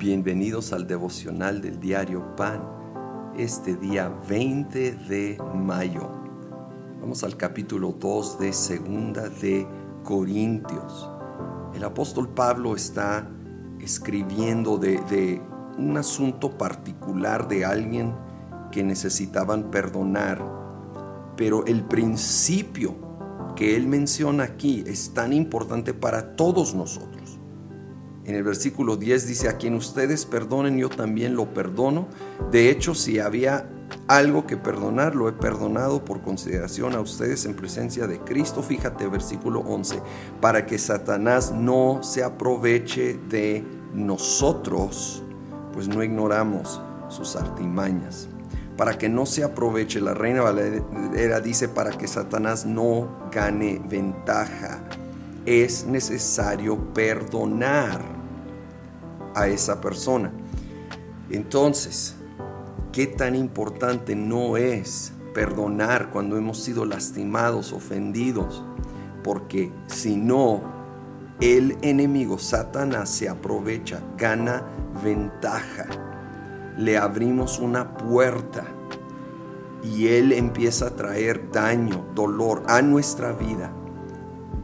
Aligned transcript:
Bienvenidos 0.00 0.72
al 0.72 0.86
devocional 0.86 1.60
del 1.60 1.78
diario 1.78 2.34
Pan, 2.34 2.66
este 3.36 3.76
día 3.76 4.08
20 4.08 4.92
de 4.92 5.36
mayo. 5.54 6.08
Vamos 7.02 7.22
al 7.22 7.36
capítulo 7.36 7.94
2 8.00 8.38
de 8.38 8.54
Segunda 8.54 9.28
de 9.28 9.66
Corintios. 10.02 11.06
El 11.74 11.84
apóstol 11.84 12.30
Pablo 12.30 12.74
está 12.76 13.28
escribiendo 13.78 14.78
de, 14.78 15.02
de 15.10 15.42
un 15.76 15.98
asunto 15.98 16.56
particular 16.56 17.46
de 17.46 17.66
alguien 17.66 18.14
que 18.72 18.82
necesitaban 18.82 19.70
perdonar, 19.70 20.42
pero 21.36 21.66
el 21.66 21.84
principio 21.84 22.94
que 23.54 23.76
él 23.76 23.86
menciona 23.86 24.44
aquí 24.44 24.82
es 24.86 25.12
tan 25.12 25.34
importante 25.34 25.92
para 25.92 26.36
todos 26.36 26.74
nosotros. 26.74 27.39
En 28.30 28.36
el 28.36 28.44
versículo 28.44 28.96
10 28.96 29.26
dice, 29.26 29.48
a 29.48 29.56
quien 29.56 29.74
ustedes 29.74 30.24
perdonen, 30.24 30.78
yo 30.78 30.88
también 30.88 31.34
lo 31.34 31.52
perdono. 31.52 32.06
De 32.52 32.70
hecho, 32.70 32.94
si 32.94 33.18
había 33.18 33.68
algo 34.06 34.46
que 34.46 34.56
perdonar, 34.56 35.16
lo 35.16 35.28
he 35.28 35.32
perdonado 35.32 36.04
por 36.04 36.20
consideración 36.20 36.94
a 36.94 37.00
ustedes 37.00 37.44
en 37.44 37.56
presencia 37.56 38.06
de 38.06 38.20
Cristo. 38.20 38.62
Fíjate, 38.62 39.08
versículo 39.08 39.62
11, 39.62 40.00
para 40.40 40.64
que 40.64 40.78
Satanás 40.78 41.50
no 41.50 42.04
se 42.04 42.22
aproveche 42.22 43.18
de 43.28 43.64
nosotros, 43.94 45.24
pues 45.72 45.88
no 45.88 46.00
ignoramos 46.04 46.80
sus 47.08 47.34
artimañas. 47.34 48.28
Para 48.76 48.96
que 48.96 49.08
no 49.08 49.26
se 49.26 49.42
aproveche, 49.42 50.00
la 50.00 50.14
reina 50.14 50.42
Valera 50.42 51.40
dice, 51.40 51.68
para 51.68 51.90
que 51.98 52.06
Satanás 52.06 52.64
no 52.64 53.28
gane 53.32 53.82
ventaja, 53.88 54.84
es 55.46 55.84
necesario 55.84 56.94
perdonar 56.94 58.19
a 59.34 59.48
esa 59.48 59.80
persona. 59.80 60.32
Entonces, 61.30 62.16
¿qué 62.92 63.06
tan 63.06 63.36
importante 63.36 64.16
no 64.16 64.56
es 64.56 65.12
perdonar 65.34 66.10
cuando 66.10 66.36
hemos 66.36 66.58
sido 66.58 66.84
lastimados, 66.84 67.72
ofendidos? 67.72 68.64
Porque 69.22 69.72
si 69.86 70.16
no, 70.16 70.62
el 71.40 71.78
enemigo, 71.82 72.38
Satanás, 72.38 73.10
se 73.10 73.28
aprovecha, 73.28 74.02
gana 74.18 74.64
ventaja. 75.02 75.86
Le 76.76 76.98
abrimos 76.98 77.58
una 77.58 77.96
puerta 77.96 78.64
y 79.82 80.08
él 80.08 80.32
empieza 80.32 80.88
a 80.88 80.96
traer 80.96 81.50
daño, 81.50 82.06
dolor 82.14 82.62
a 82.66 82.82
nuestra 82.82 83.32
vida. 83.32 83.72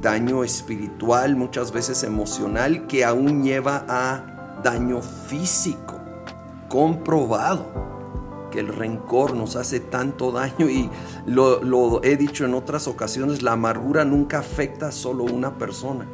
Daño 0.01 0.45
espiritual, 0.45 1.37
muchas 1.37 1.73
veces 1.73 2.03
emocional, 2.03 2.87
que 2.87 3.05
aún 3.05 3.43
lleva 3.43 3.85
a 3.89 4.36
daño 4.63 5.01
físico, 5.03 5.99
comprobado 6.69 7.87
que 8.51 8.61
el 8.61 8.69
rencor 8.69 9.35
nos 9.35 9.57
hace 9.57 9.81
tanto 9.81 10.33
daño 10.33 10.69
y 10.69 10.91
lo, 11.27 12.03
he 12.03 12.17
dicho 12.17 12.45
en 12.45 12.55
otras 12.55 12.89
ocasiones, 12.89 13.43
la 13.43 13.53
amargura 13.53 14.05
nunca 14.05 14.39
afecta 14.39 14.89
a 14.89 14.93
solo 14.93 15.25
una 15.25 15.59
persona. 15.59 16.07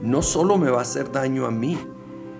No 0.00 0.22
solo 0.22 0.56
me 0.56 0.70
va 0.70 0.78
a 0.78 0.82
hacer 0.82 1.12
daño 1.12 1.46
a 1.46 1.50
mí 1.50 1.78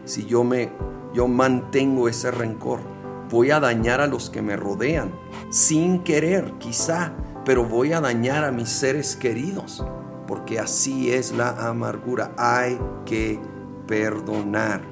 si 0.05 0.25
yo 0.27 0.45
me 0.45 0.73
yo 1.13 1.27
mantengo 1.27 2.09
ese 2.09 2.31
rencor, 2.31 2.81
voy 3.29 3.51
a 3.51 3.59
dañar 3.59 4.01
a 4.01 4.07
los 4.07 4.31
que 4.31 4.43
me 4.43 4.57
rodean 4.57 5.13
sin 5.51 6.05
querer, 6.05 6.53
quizá, 6.59 7.13
pero 7.45 7.65
voy 7.65 7.93
a 7.93 8.01
dañar 8.01 8.45
a 8.45 8.53
mis 8.53 8.69
seres 8.69 9.17
queridos, 9.17 9.85
porque 10.29 10.61
así 10.61 11.11
es 11.11 11.33
la 11.33 11.69
amargura. 11.69 12.33
Hay 12.37 12.79
que 13.05 13.41
perdonar 13.89 14.83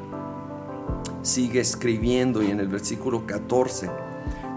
sigue 1.23 1.61
escribiendo 1.61 2.43
y 2.43 2.51
en 2.51 2.61
el 2.61 2.69
versículo 2.69 3.27
14 3.27 3.91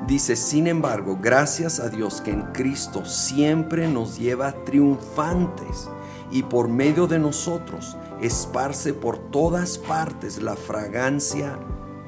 dice, 0.08 0.36
sin 0.36 0.68
embargo, 0.68 1.18
gracias 1.22 1.80
a 1.80 1.90
Dios 1.90 2.22
que 2.22 2.32
en 2.32 2.44
Cristo 2.54 3.06
siempre 3.06 3.88
nos 3.88 4.18
lleva 4.18 4.54
triunfantes 4.66 5.90
y 6.32 6.44
por 6.44 6.70
medio 6.70 7.08
de 7.08 7.20
nosotros 7.20 7.98
esparce 8.22 8.94
por 8.94 9.32
todas 9.32 9.78
partes 9.78 10.42
la 10.42 10.56
fragancia 10.56 11.60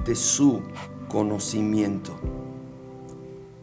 de 0.05 0.15
su 0.15 0.61
conocimiento. 1.09 2.19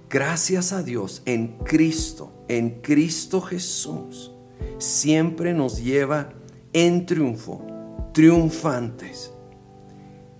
Gracias 0.09 0.73
a 0.73 0.83
Dios 0.83 1.23
en 1.25 1.59
Cristo, 1.59 2.33
en 2.49 2.81
Cristo 2.83 3.41
Jesús, 3.41 4.33
siempre 4.79 5.55
nos 5.55 5.83
lleva 5.83 6.31
en 6.73 7.07
triunfo, 7.07 7.65
triunfantes 8.13 9.33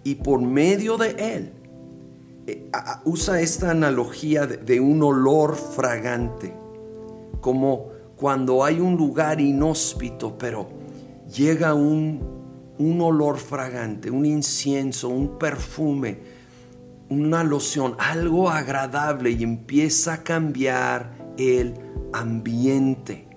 y 0.05 0.17
por 0.17 0.41
medio 0.41 0.97
de 0.97 1.11
él 1.37 1.53
eh, 2.47 2.71
usa 3.05 3.41
esta 3.41 3.71
analogía 3.71 4.47
de, 4.47 4.81
un 4.81 5.03
olor 5.03 5.57
fragante, 5.57 6.55
como 7.41 7.89
cuando 8.17 8.65
hay 8.65 8.81
un 8.81 8.97
lugar 8.97 9.41
inhóspito, 9.41 10.37
pero 10.37 10.69
llega 11.35 11.75
un, 11.75 12.75
un 12.79 13.01
olor 13.01 13.39
fragante, 13.39 14.11
un 14.11 14.27
incienso, 14.27 15.09
un 15.09 15.39
perfume, 15.39 16.19
una 17.09 17.45
loción, 17.45 17.95
algo 17.99 18.51
agradable 18.51 19.31
y 19.31 19.43
empieza 19.43 20.15
a 20.15 20.23
cambiar 20.23 21.35
el 21.37 21.75
ambiente. 22.13 23.30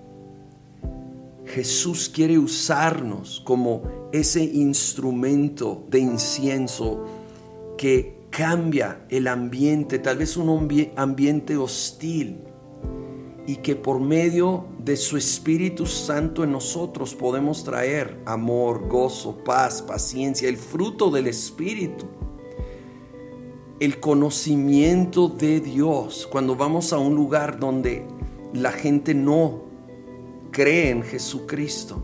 Jesús 1.53 2.09
quiere 2.09 2.39
usarnos 2.39 3.39
como 3.45 3.83
ese 4.11 4.43
instrumento 4.43 5.85
de 5.87 5.99
incienso 5.99 7.05
que 7.77 8.23
cambia 8.31 9.05
el 9.09 9.27
ambiente, 9.27 9.99
tal 9.99 10.17
vez 10.17 10.35
un 10.35 10.89
ambiente 10.95 11.55
hostil, 11.55 12.39
y 13.45 13.57
que 13.57 13.75
por 13.75 13.99
medio 13.99 14.65
de 14.79 14.97
su 14.97 15.15
Espíritu 15.15 15.85
Santo 15.85 16.43
en 16.43 16.51
nosotros 16.53 17.13
podemos 17.13 17.63
traer 17.63 18.19
amor, 18.25 18.87
gozo, 18.87 19.43
paz, 19.43 19.83
paciencia, 19.83 20.49
el 20.49 20.57
fruto 20.57 21.11
del 21.11 21.27
Espíritu, 21.27 22.07
el 23.79 23.99
conocimiento 23.99 25.27
de 25.27 25.59
Dios. 25.59 26.27
Cuando 26.31 26.55
vamos 26.55 26.93
a 26.93 26.97
un 26.97 27.13
lugar 27.13 27.59
donde 27.59 28.07
la 28.53 28.71
gente 28.71 29.13
no 29.13 29.72
cree 30.53 30.91
en 30.91 31.03
Jesucristo 31.03 32.01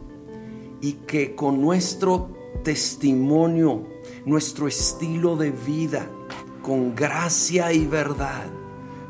y 0.82 0.94
que 1.08 1.36
con 1.36 1.62
nuestro 1.62 2.32
testimonio, 2.64 3.84
nuestro 4.26 4.68
estilo 4.68 5.38
de 5.38 5.52
vida, 5.52 6.10
con 6.62 6.94
gracia 6.96 7.72
y 7.72 7.86
verdad, 7.86 8.48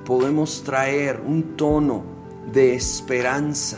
podemos 0.05 0.63
traer 0.63 1.21
un 1.25 1.55
tono 1.55 2.03
de 2.51 2.75
esperanza. 2.75 3.77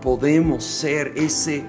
Podemos 0.00 0.64
ser 0.64 1.12
ese, 1.16 1.64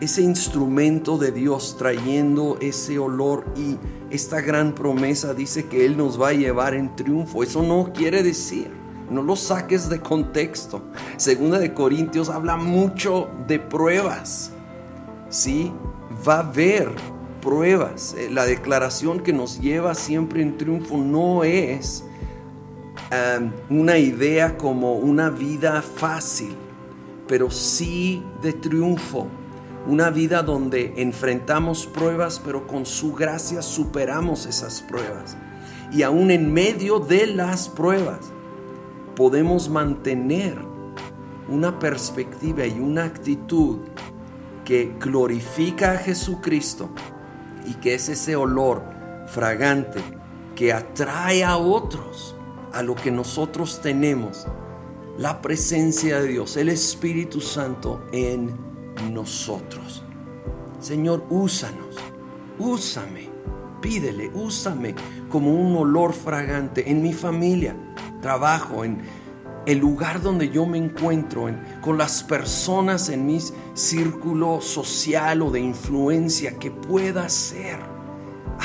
ese 0.00 0.22
instrumento 0.22 1.18
de 1.18 1.30
Dios 1.30 1.76
trayendo 1.78 2.58
ese 2.60 2.98
olor 2.98 3.44
y 3.56 3.76
esta 4.10 4.40
gran 4.40 4.74
promesa 4.74 5.34
dice 5.34 5.66
que 5.66 5.84
Él 5.84 5.96
nos 5.96 6.20
va 6.20 6.28
a 6.28 6.32
llevar 6.32 6.74
en 6.74 6.96
triunfo. 6.96 7.42
Eso 7.42 7.62
no 7.62 7.92
quiere 7.92 8.22
decir 8.22 8.85
no 9.10 9.22
lo 9.22 9.36
saques 9.36 9.88
de 9.88 10.00
contexto. 10.00 10.82
Segunda 11.16 11.58
de 11.58 11.72
Corintios 11.72 12.28
habla 12.28 12.56
mucho 12.56 13.28
de 13.46 13.58
pruebas. 13.58 14.52
Sí, 15.28 15.72
va 16.26 16.36
a 16.36 16.40
haber 16.40 16.90
pruebas. 17.40 18.14
Eh, 18.18 18.28
la 18.30 18.44
declaración 18.44 19.20
que 19.20 19.32
nos 19.32 19.60
lleva 19.60 19.94
siempre 19.94 20.42
en 20.42 20.56
triunfo 20.58 20.96
no 20.96 21.44
es 21.44 22.04
una 23.70 23.98
idea 23.98 24.56
como 24.56 24.94
una 24.94 25.30
vida 25.30 25.80
fácil, 25.82 26.54
pero 27.28 27.50
sí 27.50 28.22
de 28.42 28.52
triunfo. 28.52 29.28
Una 29.86 30.10
vida 30.10 30.42
donde 30.42 30.94
enfrentamos 30.96 31.86
pruebas, 31.86 32.42
pero 32.44 32.66
con 32.66 32.84
su 32.84 33.14
gracia 33.14 33.62
superamos 33.62 34.46
esas 34.46 34.82
pruebas. 34.82 35.36
Y 35.92 36.02
aún 36.02 36.32
en 36.32 36.52
medio 36.52 36.98
de 36.98 37.28
las 37.28 37.68
pruebas, 37.68 38.32
podemos 39.16 39.68
mantener 39.68 40.56
una 41.48 41.78
perspectiva 41.78 42.66
y 42.66 42.78
una 42.78 43.04
actitud 43.04 43.78
que 44.64 44.94
glorifica 45.00 45.92
a 45.92 45.98
Jesucristo 45.98 46.90
y 47.66 47.74
que 47.74 47.94
es 47.94 48.08
ese 48.08 48.36
olor 48.36 48.82
fragante 49.26 50.00
que 50.54 50.72
atrae 50.72 51.44
a 51.44 51.56
otros 51.56 52.36
a 52.72 52.82
lo 52.82 52.94
que 52.94 53.10
nosotros 53.10 53.80
tenemos, 53.80 54.46
la 55.18 55.40
presencia 55.40 56.20
de 56.20 56.28
Dios, 56.28 56.56
el 56.56 56.68
Espíritu 56.68 57.40
Santo 57.40 58.04
en 58.12 58.54
nosotros. 59.12 60.04
Señor, 60.78 61.24
úsanos, 61.30 61.96
úsame, 62.58 63.30
pídele, 63.80 64.30
úsame 64.34 64.94
como 65.30 65.54
un 65.54 65.74
olor 65.76 66.12
fragante 66.12 66.90
en 66.90 67.02
mi 67.02 67.14
familia, 67.14 67.76
trabajo, 68.26 68.82
en 68.82 68.98
el 69.66 69.78
lugar 69.78 70.20
donde 70.20 70.48
yo 70.48 70.66
me 70.66 70.78
encuentro, 70.78 71.48
con 71.80 71.96
las 71.96 72.24
personas 72.24 73.08
en 73.08 73.24
mi 73.24 73.38
círculo 73.74 74.60
social 74.60 75.42
o 75.42 75.52
de 75.52 75.60
influencia 75.60 76.58
que 76.58 76.72
pueda 76.72 77.28
ser 77.28 77.78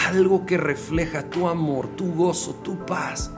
algo 0.07 0.47
que 0.47 0.57
refleja 0.57 1.29
tu 1.29 1.47
amor, 1.47 1.89
tu 1.89 2.11
gozo, 2.11 2.55
tu 2.63 2.75
paz, 2.87 3.29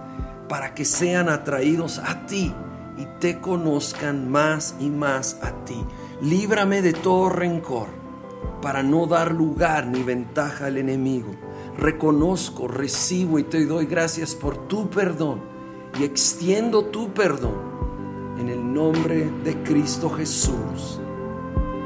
para 0.48 0.74
que 0.74 0.86
sean 0.86 1.28
atraídos 1.28 2.00
a 2.00 2.26
ti 2.26 2.54
y 2.98 3.06
te 3.20 3.42
conozcan 3.42 4.32
más 4.32 4.76
y 4.80 4.90
más 4.90 5.40
a 5.42 5.52
ti. 5.66 5.84
Líbrame 6.22 6.82
de 6.82 6.94
todo 6.94 7.28
rencor 7.28 7.88
para 8.62 8.82
no 8.82 9.08
dar 9.08 9.34
lugar 9.34 9.88
ni 9.88 10.04
ventaja 10.04 10.68
al 10.68 10.78
enemigo. 10.78 11.36
Reconozco, 11.78 12.70
recibo 12.70 13.40
y 13.40 13.44
te 13.44 13.66
doy 13.66 13.88
gracias 13.88 14.36
por 14.36 14.70
tu 14.70 14.90
perdón 14.90 15.53
y 16.00 16.04
extiendo 16.04 16.86
tu 16.86 17.14
perdón 17.14 18.36
en 18.40 18.50
el 18.50 18.74
nombre 18.74 19.30
de 19.44 19.62
Cristo 19.64 20.10
Jesús. 20.10 21.00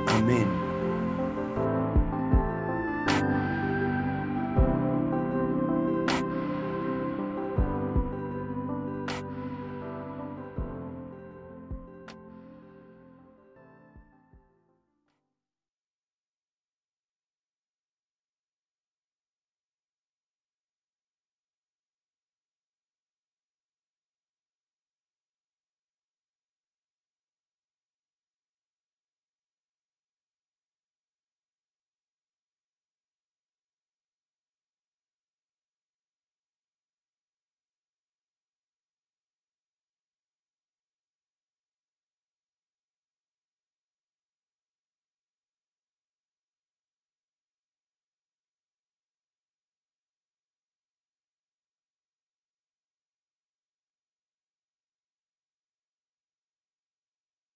Amén. 0.07 0.66